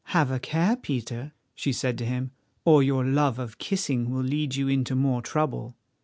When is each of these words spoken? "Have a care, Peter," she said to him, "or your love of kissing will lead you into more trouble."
"Have 0.05 0.31
a 0.31 0.39
care, 0.39 0.77
Peter," 0.77 1.31
she 1.53 1.71
said 1.71 1.95
to 1.99 2.07
him, 2.07 2.31
"or 2.65 2.81
your 2.81 3.05
love 3.05 3.37
of 3.37 3.59
kissing 3.59 4.09
will 4.09 4.23
lead 4.23 4.55
you 4.55 4.67
into 4.67 4.95
more 4.95 5.21
trouble." 5.21 5.75